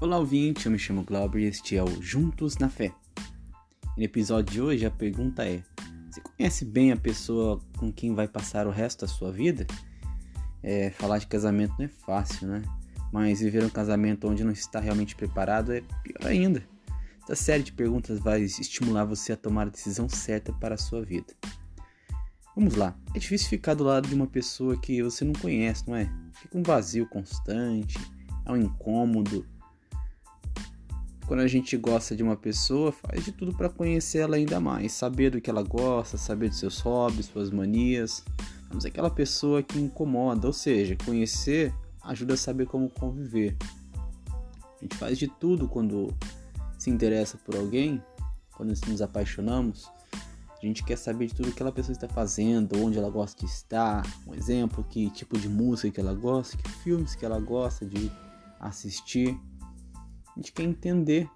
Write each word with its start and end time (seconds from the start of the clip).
Olá, 0.00 0.18
ouvinte, 0.18 0.64
eu 0.64 0.72
me 0.72 0.78
chamo 0.78 1.04
Glauber 1.04 1.40
e 1.40 1.44
este 1.44 1.76
é 1.76 1.82
o 1.82 2.00
Juntos 2.00 2.56
na 2.56 2.70
Fé. 2.70 2.90
no 3.98 4.02
episódio 4.02 4.50
de 4.50 4.58
hoje, 4.62 4.86
a 4.86 4.90
pergunta 4.90 5.46
é: 5.46 5.62
Você 6.10 6.22
conhece 6.22 6.64
bem 6.64 6.90
a 6.90 6.96
pessoa 6.96 7.60
com 7.76 7.92
quem 7.92 8.14
vai 8.14 8.26
passar 8.26 8.66
o 8.66 8.70
resto 8.70 9.02
da 9.02 9.08
sua 9.08 9.30
vida? 9.30 9.66
É, 10.62 10.88
falar 10.88 11.18
de 11.18 11.26
casamento 11.26 11.74
não 11.78 11.84
é 11.84 11.88
fácil, 11.88 12.48
né? 12.48 12.62
Mas 13.12 13.40
viver 13.40 13.62
um 13.62 13.68
casamento 13.68 14.26
onde 14.26 14.42
não 14.42 14.52
está 14.52 14.80
realmente 14.80 15.14
preparado 15.14 15.70
é 15.70 15.82
pior 16.02 16.26
ainda. 16.26 16.66
Essa 17.24 17.36
série 17.36 17.62
de 17.62 17.72
perguntas 17.72 18.18
vai 18.18 18.40
estimular 18.40 19.04
você 19.04 19.34
a 19.34 19.36
tomar 19.36 19.66
a 19.66 19.70
decisão 19.70 20.08
certa 20.08 20.50
para 20.50 20.76
a 20.76 20.78
sua 20.78 21.04
vida. 21.04 21.34
Vamos 22.56 22.74
lá. 22.74 22.96
É 23.14 23.18
difícil 23.18 23.50
ficar 23.50 23.74
do 23.74 23.84
lado 23.84 24.08
de 24.08 24.14
uma 24.14 24.26
pessoa 24.26 24.78
que 24.78 25.02
você 25.02 25.26
não 25.26 25.34
conhece, 25.34 25.86
não 25.86 25.94
é? 25.94 26.10
Fica 26.40 26.56
um 26.56 26.62
vazio 26.62 27.06
constante, 27.06 27.98
é 28.46 28.50
um 28.50 28.56
incômodo. 28.56 29.44
Quando 31.30 31.42
a 31.42 31.46
gente 31.46 31.76
gosta 31.76 32.16
de 32.16 32.24
uma 32.24 32.34
pessoa, 32.34 32.90
faz 32.90 33.24
de 33.24 33.30
tudo 33.30 33.54
para 33.56 33.68
conhecer 33.68 34.18
ela 34.18 34.34
ainda 34.34 34.58
mais, 34.58 34.90
saber 34.90 35.30
do 35.30 35.40
que 35.40 35.48
ela 35.48 35.62
gosta, 35.62 36.18
saber 36.18 36.48
dos 36.48 36.58
seus 36.58 36.80
hobbies, 36.80 37.26
suas 37.26 37.52
manias. 37.52 38.24
Vamos 38.68 38.84
aquela 38.84 39.08
pessoa 39.08 39.62
que 39.62 39.78
incomoda, 39.78 40.48
ou 40.48 40.52
seja, 40.52 40.96
conhecer 41.04 41.72
ajuda 42.02 42.34
a 42.34 42.36
saber 42.36 42.66
como 42.66 42.90
conviver. 42.90 43.56
A 44.28 44.82
gente 44.82 44.96
faz 44.96 45.16
de 45.16 45.28
tudo 45.28 45.68
quando 45.68 46.12
se 46.76 46.90
interessa 46.90 47.38
por 47.38 47.54
alguém, 47.54 48.02
quando 48.56 48.70
nos 48.88 49.00
apaixonamos 49.00 49.88
a 50.60 50.66
gente 50.66 50.82
quer 50.82 50.98
saber 50.98 51.26
de 51.28 51.34
tudo 51.36 51.46
que 51.46 51.52
aquela 51.52 51.70
pessoa 51.70 51.92
está 51.92 52.08
fazendo, 52.08 52.76
onde 52.84 52.98
ela 52.98 53.08
gosta 53.08 53.46
de 53.46 53.50
estar, 53.50 54.02
um 54.26 54.34
exemplo, 54.34 54.82
que 54.82 55.08
tipo 55.10 55.38
de 55.38 55.48
música 55.48 55.92
que 55.92 56.00
ela 56.00 56.12
gosta, 56.12 56.56
que 56.56 56.68
filmes 56.68 57.14
que 57.14 57.24
ela 57.24 57.38
gosta 57.38 57.86
de 57.86 58.10
assistir. 58.58 59.38
A 60.40 60.42
gente 60.42 60.52
quer 60.54 60.62
entender 60.62 61.28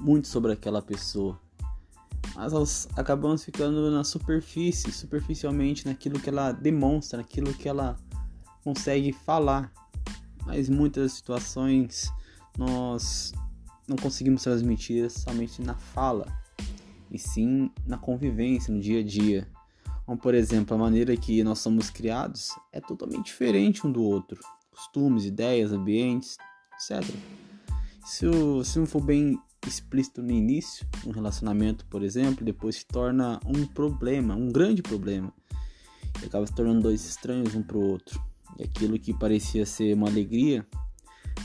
muito 0.00 0.26
sobre 0.26 0.50
aquela 0.50 0.80
pessoa. 0.80 1.38
Mas 2.34 2.50
nós 2.50 2.88
acabamos 2.96 3.44
ficando 3.44 3.90
na 3.90 4.04
superfície, 4.04 4.90
superficialmente 4.90 5.86
naquilo 5.86 6.18
que 6.18 6.30
ela 6.30 6.50
demonstra, 6.50 7.18
naquilo 7.18 7.52
que 7.52 7.68
ela 7.68 7.94
consegue 8.64 9.12
falar. 9.12 9.70
Mas 10.46 10.70
muitas 10.70 11.12
situações 11.12 12.10
nós 12.56 13.34
não 13.86 13.96
conseguimos 13.96 14.42
transmitir 14.42 15.10
somente 15.10 15.60
na 15.60 15.74
fala 15.74 16.26
e 17.10 17.18
sim 17.18 17.70
na 17.86 17.98
convivência, 17.98 18.72
no 18.72 18.80
dia 18.80 19.00
a 19.00 19.04
dia. 19.04 19.46
Como, 20.06 20.16
por 20.16 20.34
exemplo, 20.34 20.74
a 20.74 20.78
maneira 20.78 21.14
que 21.18 21.44
nós 21.44 21.58
somos 21.58 21.90
criados 21.90 22.48
é 22.72 22.80
totalmente 22.80 23.26
diferente 23.26 23.86
um 23.86 23.92
do 23.92 24.02
outro. 24.02 24.40
Costumes, 24.70 25.26
ideias, 25.26 25.70
ambientes, 25.70 26.38
etc. 26.80 27.14
Se, 28.06 28.24
se 28.64 28.78
não 28.78 28.86
for 28.86 29.02
bem 29.02 29.36
explícito 29.66 30.22
no 30.22 30.30
início, 30.30 30.86
um 31.04 31.10
relacionamento, 31.10 31.84
por 31.86 32.04
exemplo, 32.04 32.44
depois 32.44 32.76
se 32.76 32.86
torna 32.86 33.40
um 33.44 33.66
problema, 33.66 34.36
um 34.36 34.52
grande 34.52 34.80
problema. 34.80 35.34
E 36.22 36.26
acaba 36.26 36.46
se 36.46 36.54
tornando 36.54 36.82
dois 36.82 37.04
estranhos 37.04 37.56
um 37.56 37.64
para 37.64 37.76
o 37.76 37.90
outro. 37.90 38.24
E 38.56 38.62
aquilo 38.62 38.96
que 38.96 39.12
parecia 39.12 39.66
ser 39.66 39.92
uma 39.92 40.06
alegria 40.06 40.64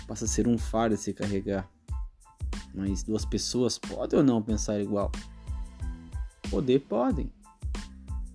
passa 0.07 0.25
a 0.25 0.27
ser 0.27 0.47
um 0.47 0.55
fardo 0.55 0.93
a 0.93 0.97
se 0.99 1.11
carregar. 1.15 1.67
Mas 2.75 3.01
duas 3.01 3.25
pessoas 3.25 3.79
podem 3.79 4.19
ou 4.19 4.23
não 4.23 4.39
pensar 4.39 4.79
igual? 4.79 5.11
Poder 6.51 6.81
podem. 6.81 7.33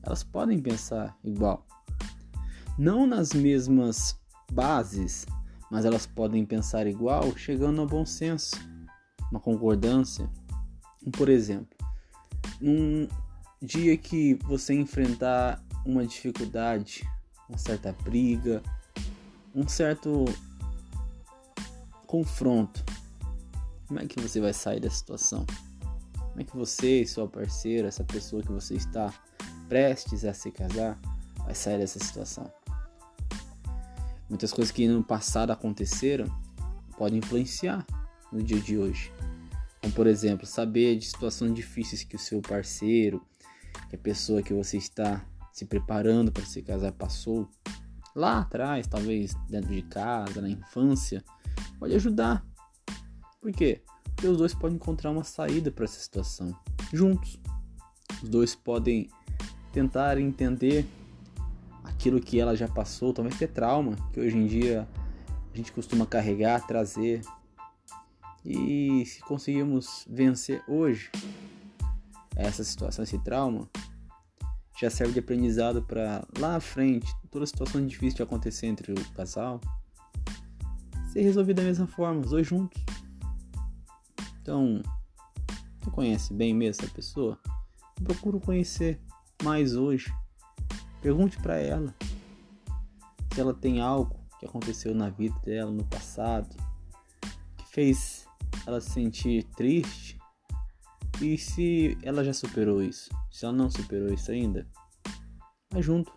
Elas 0.03 0.25
podem 0.25 0.59
pensar 0.61 1.17
igual. 1.23 1.65
Não 2.77 3.07
nas 3.07 3.33
mesmas 3.33 4.19
bases, 4.51 5.25
mas 5.71 5.85
elas 5.85 6.07
podem 6.07 6.45
pensar 6.45 6.87
igual, 6.87 7.37
chegando 7.37 7.83
a 7.83 7.87
bom 7.87 8.05
senso, 8.05 8.57
uma 9.31 9.41
concordância. 9.41 10.29
Por 11.17 11.29
exemplo, 11.29 11.77
num 12.61 13.09
dia 13.61 13.97
que 13.97 14.35
você 14.45 14.75
enfrentar 14.75 15.63
uma 15.85 16.07
dificuldade, 16.07 17.09
uma 17.49 17.59
certa 17.59 17.93
briga, 18.03 18.63
um 19.55 19.67
certo 19.67 20.25
confronto, 22.07 22.85
como 23.87 24.01
é 24.01 24.07
que 24.07 24.21
você 24.21 24.41
vai 24.41 24.53
sair 24.53 24.81
da 24.81 24.91
situação? 24.91 25.47
Como 26.19 26.41
é 26.41 26.45
que 26.45 26.57
você 26.57 27.03
e 27.03 27.07
sua 27.07 27.29
parceira, 27.29 27.89
essa 27.89 28.05
pessoa 28.05 28.43
que 28.43 28.53
você 28.53 28.75
está 28.75 29.13
prestes 29.69 30.25
a 30.25 30.35
se 30.35 30.51
casar, 30.51 30.99
vai 31.45 31.55
sair 31.55 31.79
dessa 31.79 31.99
situação? 31.99 32.53
Muitas 34.29 34.53
coisas 34.53 34.73
que 34.73 34.89
no 34.89 35.05
passado 35.05 35.53
aconteceram 35.53 36.27
podem 36.97 37.19
influenciar 37.19 37.87
no 38.33 38.43
dia 38.43 38.61
de 38.61 38.77
hoje. 38.77 39.13
Como, 39.81 39.93
por 39.95 40.07
exemplo, 40.07 40.47
saber 40.47 40.97
de 40.97 41.07
situações 41.07 41.55
difíceis 41.55 42.03
que 42.03 42.17
o 42.17 42.19
seu 42.19 42.41
parceiro, 42.41 43.25
que 43.89 43.97
a 43.97 43.99
pessoa 43.99 44.43
que 44.43 44.53
você 44.53 44.77
está 44.77 45.25
se 45.53 45.65
preparando 45.65 46.33
para 46.33 46.45
se 46.45 46.61
casar 46.63 46.93
passou 46.93 47.49
lá 48.15 48.41
atrás, 48.41 48.87
talvez 48.87 49.35
dentro 49.49 49.73
de 49.73 49.83
casa, 49.83 50.41
na 50.41 50.49
infância, 50.49 51.25
pode 51.79 51.95
ajudar. 51.95 52.45
Por 53.41 53.53
quê? 53.53 53.83
Porque 54.05 54.27
os 54.27 54.39
dois 54.39 54.55
podem 54.55 54.77
encontrar 54.77 55.11
uma 55.11 55.23
saída 55.23 55.71
para 55.71 55.85
essa 55.85 56.01
situação 56.01 56.55
juntos. 56.93 57.39
Os 58.23 58.29
dois 58.29 58.55
podem 58.55 59.09
tentar 59.73 60.19
entender 60.19 60.87
aquilo 61.87 62.21
que 62.21 62.39
ela 62.39 62.57
já 62.57 62.69
passou, 62.69 63.13
talvez 63.13 63.39
ter 63.39 63.49
trauma, 63.49 63.97
que 64.13 64.21
hoje 64.21 64.37
em 64.37 64.47
dia 64.47 64.87
a 65.53 65.57
gente 65.57 65.73
costuma 65.73 66.05
carregar, 66.05 66.67
trazer. 66.67 67.23
E 68.45 69.05
se 69.07 69.21
conseguirmos 69.21 70.07
vencer 70.09 70.63
hoje 70.69 71.11
essa 72.37 72.63
situação, 72.63 73.03
esse 73.03 73.19
trauma, 73.19 73.69
já 74.79 74.91
serve 74.91 75.15
de 75.15 75.21
aprendizado 75.21 75.83
para 75.83 76.27
lá 76.39 76.53
na 76.53 76.61
frente, 76.61 77.11
todas 77.31 77.47
as 77.47 77.51
situações 77.51 77.89
difíceis 77.89 78.15
de 78.15 78.23
acontecer 78.23 78.67
entre 78.67 78.93
o 78.93 79.13
casal, 79.13 79.61
ser 81.13 81.23
resolvida 81.23 81.63
da 81.63 81.69
mesma 81.69 81.87
forma, 81.87 82.21
os 82.21 82.31
dois 82.31 82.47
juntos. 82.47 82.81
Então, 84.43 84.83
você 85.81 85.91
conhece 85.91 86.35
bem 86.35 86.55
mesmo 86.55 86.85
essa 86.85 86.95
pessoa? 86.95 87.39
Procuro 88.05 88.39
conhecer 88.39 89.01
mais 89.43 89.75
hoje. 89.75 90.13
Pergunte 91.07 91.39
para 91.39 91.57
ela 91.57 91.95
se 93.33 93.41
ela 93.41 93.55
tem 93.55 93.81
algo 93.81 94.19
que 94.41 94.45
aconteceu 94.45 94.93
na 94.93 95.09
vida 95.09 95.39
dela 95.45 95.71
no 95.71 95.85
passado 95.85 96.57
que 97.57 97.65
fez 97.69 98.27
ela 98.67 98.81
se 98.81 98.91
sentir 98.91 99.45
triste 99.57 100.19
e 101.23 101.39
se 101.39 101.97
ela 102.03 102.25
já 102.25 102.33
superou 102.33 102.83
isso. 102.83 103.09
Se 103.31 103.45
ela 103.45 103.55
não 103.55 103.71
superou 103.71 104.13
isso 104.13 104.33
ainda, 104.33 104.67
vai 105.71 105.81
junto. 105.81 106.13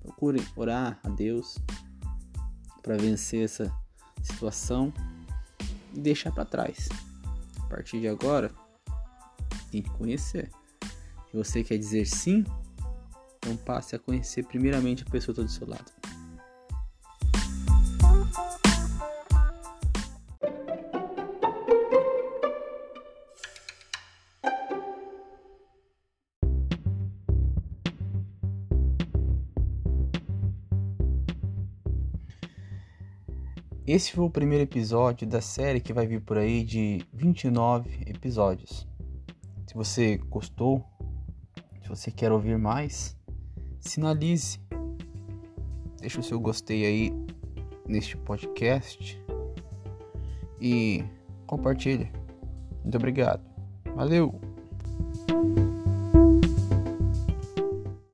Procure 0.00 0.44
orar 0.56 0.98
a 1.04 1.08
Deus 1.10 1.56
para 2.82 2.96
vencer 2.96 3.44
essa 3.44 3.72
situação 4.24 4.92
e 5.94 6.00
deixar 6.00 6.32
para 6.32 6.44
trás. 6.44 6.88
A 7.60 7.66
partir 7.68 8.00
de 8.00 8.08
agora, 8.08 8.52
tem 9.70 9.82
que 9.82 9.90
conhecer. 9.90 10.50
Se 11.30 11.36
você 11.36 11.62
quer 11.62 11.78
dizer 11.78 12.06
sim, 12.06 12.42
então 13.48 13.56
passe 13.56 13.96
a 13.96 13.98
conhecer 13.98 14.44
primeiramente 14.44 15.02
a 15.06 15.10
pessoa 15.10 15.32
está 15.32 15.42
do 15.42 15.48
seu 15.48 15.66
lado. 15.66 15.90
Esse 33.86 34.12
foi 34.12 34.22
o 34.22 34.30
primeiro 34.30 34.64
episódio 34.64 35.26
da 35.26 35.40
série 35.40 35.80
que 35.80 35.94
vai 35.94 36.06
vir 36.06 36.20
por 36.20 36.36
aí 36.36 36.62
de 36.62 37.02
29 37.10 38.04
episódios. 38.06 38.86
Se 39.66 39.74
você 39.74 40.18
gostou, 40.18 40.84
se 41.80 41.88
você 41.88 42.10
quer 42.10 42.30
ouvir 42.30 42.58
mais, 42.58 43.17
sinalize. 43.80 44.58
Deixa 46.00 46.20
o 46.20 46.22
seu 46.22 46.38
gostei 46.38 46.86
aí 46.86 47.12
neste 47.86 48.16
podcast 48.16 49.20
e 50.60 51.04
compartilhe. 51.46 52.10
Muito 52.82 52.96
obrigado. 52.96 53.42
Valeu! 53.94 54.47